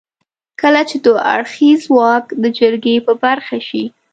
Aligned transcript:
کله 0.61 0.81
چې 0.89 0.95
دوه 1.05 1.21
اړخيز 1.33 1.81
واک 1.95 2.25
د 2.43 2.45
جرګې 2.59 2.95
په 3.05 3.13
برخه 3.23 3.57
شي. 3.67 3.83